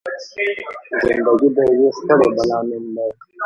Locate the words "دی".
2.95-3.09